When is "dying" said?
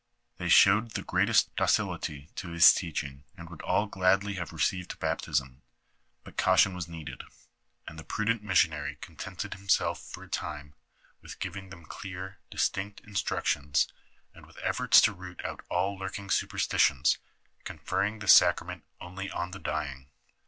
19.59-20.07